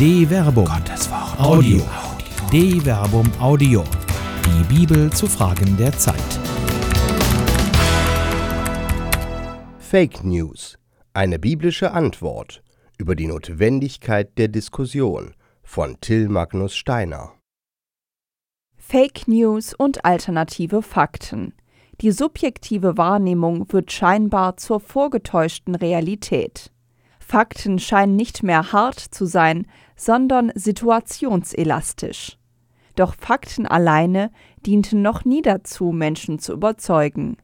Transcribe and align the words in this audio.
De 0.00 0.24
Verbum. 0.24 0.64
Gottes 0.64 1.10
Wort. 1.10 1.38
Audio. 1.38 1.82
De 2.50 2.80
Verbum 2.80 3.30
Audio. 3.38 3.84
Die 4.46 4.64
Bibel 4.74 5.12
zu 5.12 5.26
Fragen 5.26 5.76
der 5.76 5.92
Zeit. 5.92 6.16
Fake 9.78 10.24
News. 10.24 10.78
Eine 11.12 11.38
biblische 11.38 11.90
Antwort 11.90 12.62
über 12.96 13.14
die 13.14 13.26
Notwendigkeit 13.26 14.38
der 14.38 14.48
Diskussion 14.48 15.34
von 15.62 16.00
Till 16.00 16.30
Magnus 16.30 16.74
Steiner. 16.74 17.34
Fake 18.78 19.28
News 19.28 19.74
und 19.74 20.06
alternative 20.06 20.80
Fakten. 20.80 21.52
Die 22.00 22.12
subjektive 22.12 22.96
Wahrnehmung 22.96 23.70
wird 23.70 23.92
scheinbar 23.92 24.56
zur 24.56 24.80
vorgetäuschten 24.80 25.74
Realität. 25.74 26.72
Fakten 27.30 27.78
scheinen 27.78 28.16
nicht 28.16 28.42
mehr 28.42 28.72
hart 28.72 28.98
zu 28.98 29.24
sein, 29.24 29.66
sondern 30.00 30.50
situationselastisch. 30.54 32.38
Doch 32.96 33.14
Fakten 33.14 33.66
alleine 33.66 34.30
dienten 34.64 35.02
noch 35.02 35.26
nie 35.26 35.42
dazu, 35.42 35.92
Menschen 35.92 36.38
zu 36.38 36.54
überzeugen. 36.54 37.36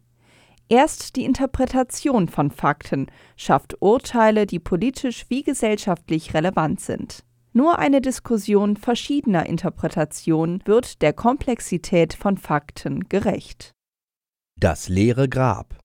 Erst 0.69 1.17
die 1.17 1.25
Interpretation 1.25 2.29
von 2.29 2.51
Fakten 2.51 3.07
schafft 3.37 3.77
Urteile, 3.81 4.47
die 4.47 4.59
politisch 4.59 5.27
wie 5.29 5.43
gesellschaftlich 5.43 6.33
relevant 6.33 6.81
sind. 6.81 7.25
Nur 7.53 7.79
eine 7.79 8.01
Diskussion 8.01 8.77
verschiedener 8.77 9.47
Interpretationen 9.47 10.63
wird 10.65 11.03
der 11.03 11.13
Komplexität 11.13 12.15
von 12.15 12.39
Fakten 12.39 13.09
gerecht. 13.09 13.73
Das 14.59 14.89
leere 14.89 15.29
Grab. 15.29 15.79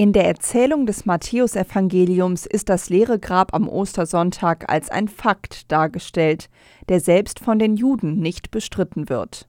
In 0.00 0.12
der 0.12 0.26
Erzählung 0.26 0.86
des 0.86 1.06
Matthäusevangeliums 1.06 2.46
ist 2.46 2.68
das 2.68 2.88
leere 2.88 3.18
Grab 3.18 3.52
am 3.52 3.68
Ostersonntag 3.68 4.70
als 4.70 4.90
ein 4.90 5.08
Fakt 5.08 5.72
dargestellt, 5.72 6.48
der 6.88 7.00
selbst 7.00 7.40
von 7.40 7.58
den 7.58 7.74
Juden 7.74 8.20
nicht 8.20 8.52
bestritten 8.52 9.08
wird. 9.08 9.48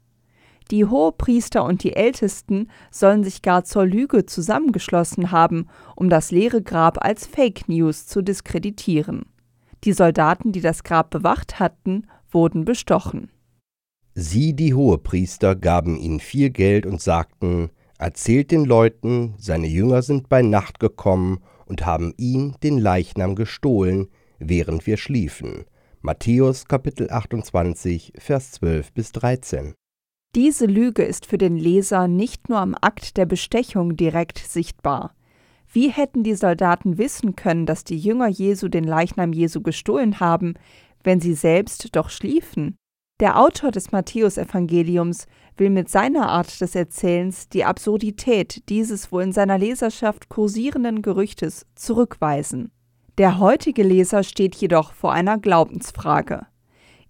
Die 0.72 0.86
Hohepriester 0.86 1.64
und 1.64 1.84
die 1.84 1.96
Ältesten 1.96 2.68
sollen 2.90 3.24
sich 3.24 3.44
gar 3.44 3.64
zur 3.64 3.86
Lüge 3.86 4.26
zusammengeschlossen 4.26 5.30
haben, 5.30 5.68
um 5.96 6.10
das 6.10 6.32
leere 6.32 6.64
Grab 6.64 7.06
als 7.06 7.28
Fake 7.28 7.70
News 7.70 8.08
zu 8.08 8.24
diskreditieren. 8.24 9.28
Die 9.84 9.94
Soldaten, 9.94 10.52
die 10.52 10.62
das 10.62 10.82
Grab 10.82 11.12
bewacht 11.12 11.60
hatten, 11.60 12.08
wurden 12.32 12.66
bestochen. 12.66 13.30
Sie, 14.16 14.56
die 14.56 14.74
Hohepriester, 14.74 15.56
gaben 15.56 15.96
ihnen 15.96 16.20
viel 16.20 16.50
Geld 16.50 16.88
und 16.88 17.02
sagten, 17.02 17.70
Erzählt 18.02 18.52
den 18.52 18.64
Leuten, 18.64 19.34
seine 19.38 19.68
Jünger 19.68 20.02
sind 20.02 20.30
bei 20.30 20.42
Nacht 20.42 20.80
gekommen 20.80 21.40
und 21.66 21.86
haben 21.86 22.14
ihn, 22.16 22.56
den 22.64 22.78
Leichnam, 22.78 23.36
gestohlen, 23.36 24.08
während 24.40 24.88
wir 24.88 24.96
schliefen. 24.96 25.66
Matthäus 26.00 26.66
Kapitel 26.66 27.12
28, 27.12 28.14
Vers 28.18 28.52
12 28.52 28.94
bis 28.94 29.12
13. 29.12 29.74
Diese 30.34 30.66
Lüge 30.66 31.04
ist 31.04 31.26
für 31.26 31.38
den 31.38 31.58
Leser 31.58 32.08
nicht 32.08 32.48
nur 32.48 32.60
am 32.60 32.74
Akt 32.80 33.18
der 33.18 33.26
Bestechung 33.26 33.98
direkt 33.98 34.38
sichtbar. 34.38 35.14
Wie 35.68 35.90
hätten 35.90 36.24
die 36.24 36.36
Soldaten 36.36 36.98
wissen 36.98 37.36
können, 37.36 37.66
dass 37.66 37.84
die 37.84 37.98
Jünger 37.98 38.30
Jesu 38.30 38.70
den 38.70 38.86
Leichnam 38.86 39.34
Jesu 39.34 39.62
gestohlen 39.62 40.22
haben, 40.22 40.54
wenn 41.04 41.20
sie 41.20 41.34
selbst 41.34 41.94
doch 41.98 42.10
schliefen? 42.10 42.78
Der 43.20 43.38
Autor 43.38 43.72
des 43.72 43.92
Matthäusevangeliums 43.92 45.28
will 45.60 45.70
mit 45.70 45.90
seiner 45.90 46.30
Art 46.30 46.62
des 46.62 46.76
Erzählens 46.76 47.50
die 47.50 47.66
Absurdität 47.66 48.68
dieses 48.70 49.12
wohl 49.12 49.24
in 49.24 49.34
seiner 49.34 49.58
Leserschaft 49.58 50.30
kursierenden 50.30 51.02
Gerüchtes 51.02 51.66
zurückweisen. 51.76 52.72
Der 53.18 53.40
heutige 53.40 53.84
Leser 53.84 54.24
steht 54.24 54.56
jedoch 54.56 54.94
vor 54.94 55.12
einer 55.12 55.38
Glaubensfrage. 55.38 56.48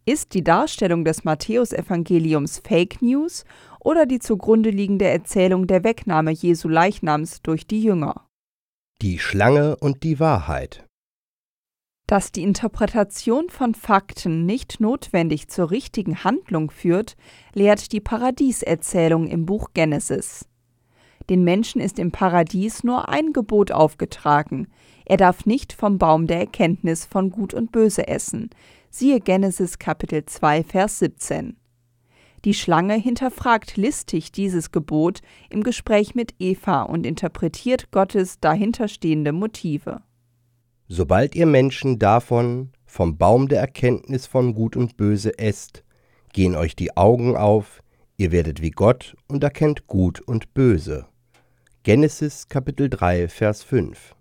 Ist 0.05 0.33
die 0.33 0.43
Darstellung 0.43 1.05
des 1.05 1.23
Matthäusevangeliums 1.23 2.61
Fake 2.67 3.01
News 3.01 3.43
oder 3.79 4.07
die 4.07 4.19
zugrunde 4.19 4.71
liegende 4.71 5.05
Erzählung 5.05 5.67
der 5.67 5.83
Wegnahme 5.83 6.31
Jesu 6.31 6.67
Leichnams 6.67 7.43
durch 7.43 7.67
die 7.67 7.83
Jünger? 7.83 8.25
Die 9.01 9.19
Schlange 9.19 9.75
und 9.75 10.03
die 10.03 10.19
Wahrheit. 10.19 10.88
Dass 12.09 12.31
die 12.31 12.41
Interpretation 12.41 13.49
von 13.49 13.75
Fakten 13.75 14.47
nicht 14.47 14.79
notwendig 14.79 15.47
zur 15.47 15.69
richtigen 15.69 16.23
Handlung 16.23 16.71
führt, 16.71 17.15
lehrt 17.53 17.91
die 17.91 17.99
Paradieserzählung 17.99 19.27
im 19.27 19.45
Buch 19.45 19.69
Genesis. 19.75 20.47
Den 21.29 21.43
Menschen 21.43 21.79
ist 21.79 21.99
im 21.99 22.11
Paradies 22.11 22.83
nur 22.83 23.09
ein 23.09 23.31
Gebot 23.31 23.71
aufgetragen. 23.71 24.69
Er 25.05 25.17
darf 25.17 25.45
nicht 25.45 25.71
vom 25.71 25.99
Baum 25.99 26.25
der 26.25 26.39
Erkenntnis 26.39 27.05
von 27.05 27.29
Gut 27.29 27.53
und 27.53 27.71
Böse 27.71 28.07
essen. 28.07 28.49
Siehe 28.89 29.19
Genesis 29.19 29.77
Kapitel 29.77 30.25
2, 30.25 30.63
Vers 30.63 30.97
17. 30.97 31.57
Die 32.43 32.55
Schlange 32.55 32.95
hinterfragt 32.95 33.77
listig 33.77 34.31
dieses 34.31 34.71
Gebot 34.71 35.19
im 35.51 35.61
Gespräch 35.61 36.15
mit 36.15 36.33
Eva 36.39 36.81
und 36.81 37.05
interpretiert 37.05 37.91
Gottes 37.91 38.39
dahinterstehende 38.39 39.31
Motive. 39.31 40.01
Sobald 40.91 41.35
ihr 41.35 41.45
Menschen 41.45 41.99
davon, 41.99 42.71
vom 42.87 43.19
Baum 43.19 43.47
der 43.47 43.59
Erkenntnis 43.59 44.25
von 44.25 44.55
Gut 44.55 44.75
und 44.75 44.97
Böse 44.97 45.37
esst, 45.37 45.83
gehen 46.33 46.55
euch 46.55 46.75
die 46.75 46.97
Augen 46.97 47.37
auf, 47.37 47.83
ihr 48.17 48.31
werdet 48.31 48.59
wie 48.63 48.71
Gott 48.71 49.15
und 49.27 49.43
erkennt 49.43 49.85
Gut 49.85 50.19
und 50.19 50.55
Böse. 50.55 51.05
Genesis 51.83 52.47
Kapitel 52.47 52.89
3, 52.89 53.27
Vers 53.27 53.61
5. 53.61 54.15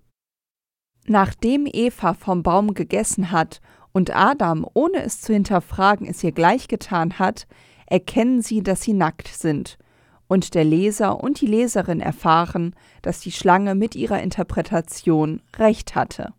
Nachdem 1.07 1.67
Eva 1.73 2.13
vom 2.13 2.43
Baum 2.43 2.75
gegessen 2.75 3.31
hat 3.31 3.63
und 3.93 4.15
Adam, 4.15 4.67
ohne 4.75 5.03
es 5.03 5.23
zu 5.23 5.33
hinterfragen, 5.33 6.07
es 6.07 6.23
ihr 6.23 6.33
gleichgetan 6.33 7.19
hat, 7.19 7.47
erkennen 7.87 8.43
sie, 8.43 8.63
dass 8.63 8.83
sie 8.83 8.93
nackt 8.93 9.29
sind. 9.29 9.79
Und 10.27 10.53
der 10.55 10.65
Leser 10.65 11.25
und 11.25 11.41
die 11.41 11.47
Leserin 11.47 12.01
erfahren, 12.01 12.75
dass 13.01 13.21
die 13.21 13.33
Schlange 13.33 13.75
mit 13.75 13.97
ihrer 13.97 14.21
Interpretation 14.21 15.41
recht 15.57 15.95
hatte. 15.95 16.35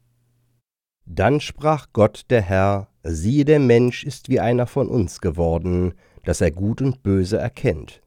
Dann 1.11 1.39
sprach 1.39 1.87
Gott 1.91 2.25
der 2.29 2.43
Herr, 2.43 2.87
siehe, 3.01 3.43
der 3.43 3.59
Mensch 3.59 4.03
ist 4.03 4.29
wie 4.29 4.39
einer 4.39 4.67
von 4.67 4.87
uns 4.87 5.21
geworden, 5.21 5.95
dass 6.23 6.39
er 6.39 6.51
Gut 6.51 6.83
und 6.83 7.01
Böse 7.01 7.39
erkennt. 7.39 8.03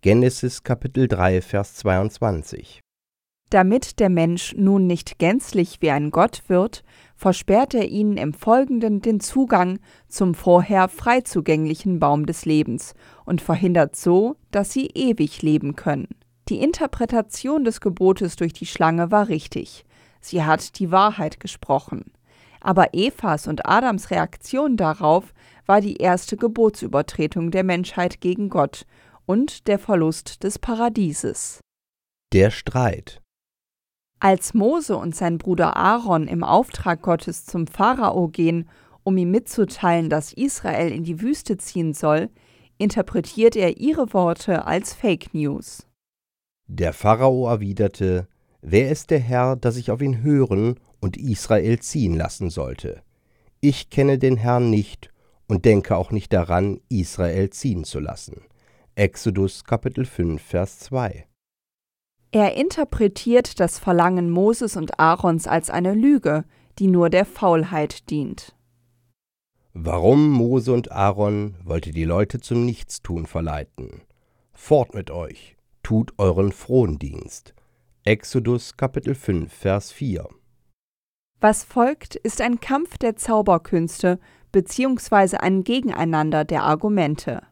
Genesis 0.00 0.62
Kapitel 0.62 1.06
3, 1.06 1.42
Vers 1.42 1.74
22. 1.74 2.80
Damit 3.50 4.00
der 4.00 4.08
Mensch 4.08 4.54
nun 4.56 4.86
nicht 4.86 5.18
gänzlich 5.18 5.82
wie 5.82 5.90
ein 5.90 6.10
Gott 6.10 6.44
wird, 6.46 6.82
versperrt 7.14 7.74
er 7.74 7.90
ihnen 7.90 8.16
im 8.16 8.32
Folgenden 8.32 9.02
den 9.02 9.20
Zugang 9.20 9.78
zum 10.08 10.32
vorher 10.32 10.88
frei 10.88 11.20
zugänglichen 11.20 11.98
Baum 11.98 12.24
des 12.24 12.46
Lebens 12.46 12.94
und 13.26 13.42
verhindert 13.42 13.96
so, 13.96 14.36
dass 14.50 14.72
sie 14.72 14.86
ewig 14.94 15.42
leben 15.42 15.76
können. 15.76 16.08
Die 16.48 16.62
Interpretation 16.62 17.64
des 17.64 17.82
Gebotes 17.82 18.36
durch 18.36 18.54
die 18.54 18.66
Schlange 18.66 19.10
war 19.10 19.28
richtig. 19.28 19.84
Sie 20.22 20.42
hat 20.42 20.78
die 20.78 20.90
Wahrheit 20.90 21.38
gesprochen. 21.38 22.12
Aber 22.66 22.94
Evas 22.94 23.46
und 23.46 23.64
Adams 23.64 24.10
Reaktion 24.10 24.76
darauf 24.76 25.32
war 25.66 25.80
die 25.80 25.98
erste 25.98 26.36
Gebotsübertretung 26.36 27.52
der 27.52 27.62
Menschheit 27.62 28.20
gegen 28.20 28.48
Gott 28.48 28.86
und 29.24 29.68
der 29.68 29.78
Verlust 29.78 30.42
des 30.42 30.58
Paradieses. 30.58 31.60
Der 32.32 32.50
Streit 32.50 33.22
Als 34.18 34.52
Mose 34.52 34.96
und 34.96 35.14
sein 35.14 35.38
Bruder 35.38 35.76
Aaron 35.76 36.26
im 36.26 36.42
Auftrag 36.42 37.02
Gottes 37.02 37.46
zum 37.46 37.68
Pharao 37.68 38.26
gehen, 38.26 38.68
um 39.04 39.16
ihm 39.16 39.30
mitzuteilen, 39.30 40.10
dass 40.10 40.32
Israel 40.32 40.90
in 40.90 41.04
die 41.04 41.20
Wüste 41.20 41.58
ziehen 41.58 41.94
soll, 41.94 42.30
interpretiert 42.78 43.54
er 43.54 43.76
ihre 43.76 44.12
Worte 44.12 44.66
als 44.66 44.92
Fake 44.92 45.32
News. 45.32 45.86
Der 46.66 46.92
Pharao 46.92 47.46
erwiderte, 47.46 48.26
Wer 48.68 48.90
ist 48.90 49.12
der 49.12 49.20
Herr, 49.20 49.54
dass 49.54 49.76
ich 49.76 49.92
auf 49.92 50.02
ihn 50.02 50.24
hören 50.24 50.80
und 50.98 51.16
Israel 51.16 51.78
ziehen 51.78 52.14
lassen 52.14 52.50
sollte? 52.50 53.00
Ich 53.60 53.90
kenne 53.90 54.18
den 54.18 54.36
Herrn 54.36 54.70
nicht 54.70 55.12
und 55.46 55.64
denke 55.64 55.96
auch 55.96 56.10
nicht 56.10 56.32
daran, 56.32 56.80
Israel 56.88 57.50
ziehen 57.50 57.84
zu 57.84 58.00
lassen. 58.00 58.42
Exodus 58.96 59.62
Kapitel 59.62 60.04
5, 60.04 60.42
Vers 60.42 60.80
2. 60.80 61.28
Er 62.32 62.56
interpretiert 62.56 63.60
das 63.60 63.78
Verlangen 63.78 64.30
Moses 64.30 64.74
und 64.76 64.98
Aarons 64.98 65.46
als 65.46 65.70
eine 65.70 65.94
Lüge, 65.94 66.44
die 66.80 66.88
nur 66.88 67.08
der 67.08 67.24
Faulheit 67.24 68.10
dient. 68.10 68.56
Warum 69.74 70.28
Mose 70.28 70.72
und 70.72 70.90
Aaron 70.90 71.54
wollte 71.62 71.92
die 71.92 72.02
Leute 72.02 72.40
zum 72.40 72.64
Nichtstun 72.64 73.26
verleiten? 73.26 74.02
Fort 74.52 74.92
mit 74.92 75.12
euch, 75.12 75.56
tut 75.84 76.14
euren 76.18 76.50
Frondienst. 76.50 77.54
Exodus 78.06 78.76
Kapitel 78.76 79.16
5, 79.16 79.52
Vers 79.52 79.90
4. 79.90 80.28
Was 81.40 81.64
folgt, 81.64 82.14
ist 82.14 82.40
ein 82.40 82.60
Kampf 82.60 82.98
der 82.98 83.16
Zauberkünste 83.16 84.20
bzw. 84.52 85.38
ein 85.38 85.64
Gegeneinander 85.64 86.44
der 86.44 86.62
Argumente. 86.62 87.42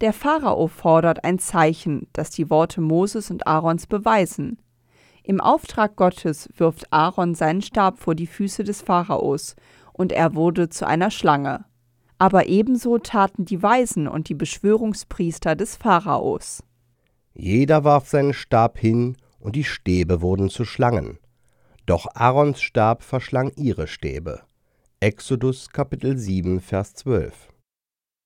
Der 0.00 0.12
Pharao 0.12 0.66
fordert 0.66 1.22
ein 1.22 1.38
Zeichen, 1.38 2.08
das 2.14 2.30
die 2.30 2.50
Worte 2.50 2.80
Moses 2.80 3.30
und 3.30 3.46
Aarons 3.46 3.86
beweisen. 3.86 4.58
Im 5.22 5.40
Auftrag 5.40 5.94
Gottes 5.94 6.48
wirft 6.56 6.92
Aaron 6.92 7.36
seinen 7.36 7.62
Stab 7.62 8.00
vor 8.00 8.16
die 8.16 8.26
Füße 8.26 8.64
des 8.64 8.82
Pharaos, 8.82 9.54
und 9.92 10.10
er 10.10 10.34
wurde 10.34 10.68
zu 10.68 10.84
einer 10.84 11.12
Schlange. 11.12 11.64
Aber 12.18 12.48
ebenso 12.48 12.98
taten 12.98 13.44
die 13.44 13.62
Weisen 13.62 14.08
und 14.08 14.30
die 14.30 14.34
Beschwörungspriester 14.34 15.54
des 15.54 15.76
Pharaos. 15.76 16.64
Jeder 17.34 17.84
warf 17.84 18.08
seinen 18.08 18.32
Stab 18.32 18.78
hin, 18.78 19.16
und 19.46 19.54
die 19.54 19.62
Stäbe 19.62 20.22
wurden 20.22 20.50
zu 20.50 20.64
Schlangen. 20.64 21.20
Doch 21.86 22.08
Aarons 22.14 22.60
Stab 22.60 23.04
verschlang 23.04 23.52
ihre 23.54 23.86
Stäbe. 23.86 24.40
Exodus 24.98 25.68
Kapitel 25.68 26.18
7, 26.18 26.60
Vers 26.60 26.94
12. 26.94 27.48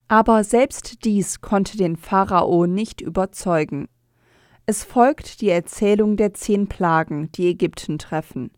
Aber 0.09 0.43
selbst 0.45 1.05
dies 1.05 1.43
konnte 1.43 1.77
den 1.77 1.99
Pharao 1.99 2.67
nicht 2.67 3.03
überzeugen. 3.03 3.89
Es 4.65 4.83
folgt 4.83 5.43
die 5.43 5.51
Erzählung 5.51 6.17
der 6.17 6.33
zehn 6.33 6.69
Plagen, 6.69 7.31
die 7.33 7.49
Ägypten 7.49 7.99
treffen. 7.99 8.51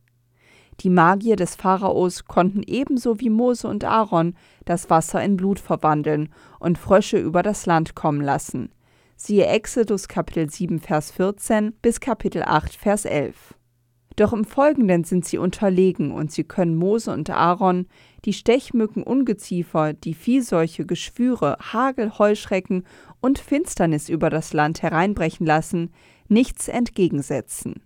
Die 0.79 0.91
Magier 0.91 1.35
des 1.35 1.57
Pharaos 1.57 2.27
konnten 2.27 2.63
ebenso 2.65 3.19
wie 3.19 3.31
Mose 3.31 3.67
und 3.67 3.83
Aaron 3.83 4.37
das 4.67 4.89
Wasser 4.89 5.21
in 5.21 5.37
Blut 5.37 5.59
verwandeln 5.59 6.33
und 6.61 6.79
Frösche 6.79 7.19
über 7.19 7.43
das 7.43 7.67
Land 7.67 7.97
kommen 7.97 8.21
lassen. 8.21 8.71
Siehe 9.25 9.47
Exodus 9.47 10.09
Kapitel 10.09 10.51
7 10.51 10.81
Vers 10.81 11.13
14 11.13 11.75
bis 11.81 12.01
Kapitel 12.01 12.43
8 12.43 12.75
Vers 12.75 13.05
11. 13.05 13.55
Doch 14.17 14.33
im 14.33 14.45
Folgenden 14.45 15.05
sind 15.05 15.25
sie 15.25 15.39
unterlegen 15.39 16.11
und 16.11 16.33
sie 16.33 16.43
können 16.43 16.75
Mose 16.75 17.13
und 17.13 17.31
Aaron 17.31 17.87
die 18.25 18.33
Stechmücken, 18.33 19.05
Ungeziefer, 19.05 19.93
die 19.93 20.15
Viehseuche, 20.15 20.87
Geschwüre, 20.87 21.57
Hagel, 21.61 22.19
Heuschrecken 22.19 22.85
und 23.21 23.39
Finsternis 23.39 24.09
über 24.09 24.29
das 24.29 24.55
Land 24.55 24.83
hereinbrechen 24.83 25.47
lassen, 25.47 25.93
nichts 26.27 26.67
entgegensetzen. 26.67 27.81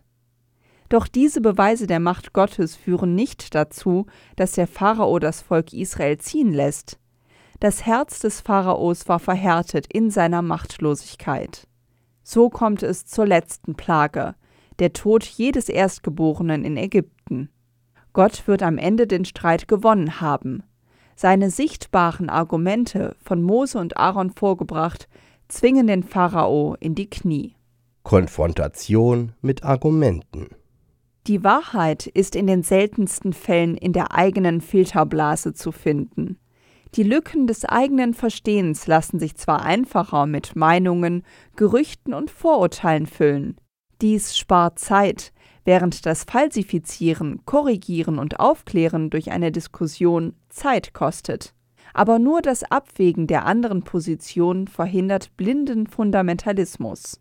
Doch 0.89 1.07
diese 1.07 1.43
Beweise 1.43 1.87
der 1.87 2.01
Macht 2.01 2.33
Gottes 2.33 2.77
führen 2.77 3.15
nicht 3.15 3.55
dazu, 3.55 4.07
dass 4.37 4.53
der 4.53 4.67
Pharao 4.67 5.19
das 5.19 5.43
Volk 5.43 5.75
Israel 5.75 6.17
ziehen 6.17 6.55
lässt. 6.55 6.99
Das 7.61 7.87
Herz 7.87 8.21
des 8.21 8.41
Pharaos 8.41 9.09
war 9.09 9.19
verhärtet 9.19 9.87
in 9.93 10.11
seiner 10.11 10.43
Machtlosigkeit. 10.43 11.67
So 12.23 12.51
kommt 12.51 12.83
es 12.83 13.07
zur 13.07 13.27
letzten 13.27 13.77
Plage, 13.77 14.35
der 14.79 14.93
Tod 14.93 15.25
jedes 15.25 15.69
Erstgeborenen 15.69 16.65
in 16.65 16.77
Ägypten. 16.77 17.49
Gott 18.13 18.47
wird 18.47 18.63
am 18.63 18.79
Ende 18.79 19.07
den 19.07 19.25
Streit 19.25 19.69
gewonnen 19.69 20.21
haben. 20.21 20.63
Seine 21.15 21.51
sichtbaren 21.51 22.29
Argumente, 22.29 23.17
von 23.23 23.43
Mose 23.43 23.79
und 23.79 23.97
Aaron 23.97 24.31
vorgebracht, 24.31 25.09
zwingen 25.49 25.87
den 25.87 26.03
Pharao 26.03 26.77
in 26.79 26.95
die 26.95 27.09
Knie. 27.09 27.55
Konfrontation 28.03 29.33
mit 29.41 29.65
Argumenten. 29.65 30.49
Die 31.27 31.43
Wahrheit 31.43 32.07
ist 32.07 32.37
in 32.37 32.47
den 32.47 32.63
seltensten 32.63 33.33
Fällen 33.33 33.77
in 33.77 33.93
der 33.93 34.13
eigenen 34.13 34.61
Filterblase 34.61 35.55
zu 35.55 35.73
finden. 35.73 36.39
Die 36.97 37.03
Lücken 37.03 37.47
des 37.47 37.67
eigenen 37.67 38.15
Verstehens 38.15 38.87
lassen 38.87 39.19
sich 39.19 39.37
zwar 39.37 39.63
einfacher 39.63 40.25
mit 40.25 40.57
Meinungen, 40.57 41.25
Gerüchten 41.55 42.15
und 42.15 42.31
Vorurteilen 42.31 43.07
füllen. 43.07 43.57
Dies 44.01 44.35
spart 44.35 44.79
Zeit, 44.79 45.35
während 45.67 46.07
das 46.07 46.25
Falsifizieren, 46.25 47.45
Korrigieren 47.45 48.19
und 48.19 48.41
Aufklären 48.41 49.11
durch 49.11 49.31
eine 49.31 49.53
Diskussion 49.53 50.37
Zeit 50.49 50.95
kostet. 50.95 51.55
Aber 51.93 52.19
nur 52.19 52.41
das 52.41 52.63
Abwägen 52.63 53.27
der 53.27 53.45
anderen 53.45 53.83
Positionen 53.83 54.67
verhindert 54.67 55.37
blinden 55.37 55.87
Fundamentalismus. 55.87 57.21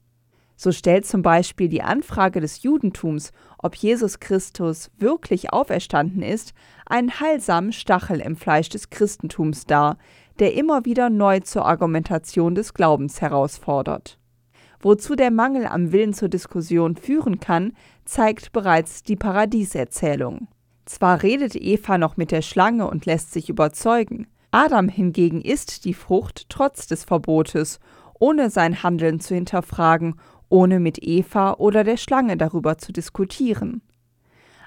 So 0.55 0.71
stellt 0.71 1.05
zum 1.05 1.21
Beispiel 1.21 1.67
die 1.67 1.81
Anfrage 1.81 2.39
des 2.39 2.63
Judentums, 2.63 3.31
ob 3.57 3.75
Jesus 3.75 4.19
Christus 4.19 4.89
wirklich 4.97 5.51
auferstanden 5.51 6.21
ist, 6.21 6.53
einen 6.85 7.19
heilsamen 7.19 7.73
Stachel 7.73 8.21
im 8.21 8.35
Fleisch 8.35 8.69
des 8.69 8.89
Christentums 8.89 9.65
dar, 9.65 9.97
der 10.39 10.53
immer 10.53 10.85
wieder 10.85 11.09
neu 11.09 11.41
zur 11.41 11.65
Argumentation 11.65 12.55
des 12.55 12.73
Glaubens 12.73 13.21
herausfordert. 13.21 14.17
Wozu 14.81 15.15
der 15.15 15.31
Mangel 15.31 15.65
am 15.65 15.91
Willen 15.91 16.13
zur 16.13 16.29
Diskussion 16.29 16.95
führen 16.95 17.39
kann, 17.39 17.73
zeigt 18.05 18.51
bereits 18.51 19.03
die 19.03 19.15
Paradieserzählung. 19.15 20.47
Zwar 20.85 21.23
redet 21.23 21.55
Eva 21.55 21.97
noch 21.97 22.17
mit 22.17 22.31
der 22.31 22.43
Schlange 22.43 22.87
und 22.87 23.05
lässt 23.05 23.33
sich 23.33 23.49
überzeugen, 23.49 24.27
Adam 24.51 24.87
hingegen 24.87 25.41
isst 25.41 25.83
die 25.83 25.93
Frucht 25.93 26.45
trotz 26.47 26.87
des 26.87 27.03
Verbotes, 27.03 27.79
ohne 28.19 28.49
sein 28.49 28.83
Handeln 28.83 29.19
zu 29.19 29.35
hinterfragen 29.35 30.15
ohne 30.49 30.79
mit 30.79 31.01
Eva 31.01 31.53
oder 31.53 31.83
der 31.83 31.97
Schlange 31.97 32.37
darüber 32.37 32.77
zu 32.77 32.91
diskutieren. 32.91 33.81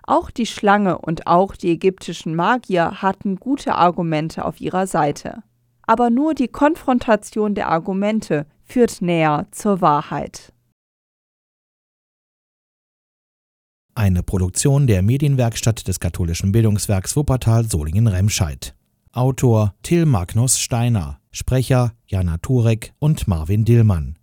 Auch 0.03 0.31
die 0.31 0.47
Schlange 0.47 0.99
und 0.99 1.27
auch 1.27 1.55
die 1.55 1.71
ägyptischen 1.71 2.35
Magier 2.35 3.03
hatten 3.03 3.37
gute 3.37 3.75
Argumente 3.75 4.45
auf 4.45 4.61
ihrer 4.61 4.87
Seite. 4.87 5.43
Aber 5.83 6.11
nur 6.11 6.35
die 6.35 6.49
Konfrontation 6.49 7.55
der 7.55 7.69
Argumente 7.69 8.47
führt 8.65 9.03
näher 9.03 9.47
zur 9.51 9.81
Wahrheit. 9.81 10.53
Eine 13.95 14.23
Produktion 14.23 14.87
der 14.87 15.03
Medienwerkstatt 15.03 15.89
des 15.89 15.99
katholischen 15.99 16.53
Bildungswerks 16.53 17.17
Wuppertal 17.17 17.65
Solingen-Remscheid. 17.65 18.75
Autor 19.13 19.75
Till 19.83 20.07
Magnus 20.07 20.59
Steiner, 20.59 21.19
Sprecher 21.33 21.93
Jana 22.07 22.39
Turek 22.39 22.93
und 22.99 23.27
Marvin 23.27 23.65
Dillmann. 23.65 24.19